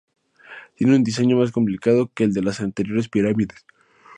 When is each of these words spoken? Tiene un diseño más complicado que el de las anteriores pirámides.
Tiene 0.73 0.95
un 0.95 1.03
diseño 1.03 1.37
más 1.37 1.51
complicado 1.51 2.09
que 2.15 2.23
el 2.23 2.33
de 2.33 2.41
las 2.41 2.59
anteriores 2.59 3.07
pirámides. 3.07 3.63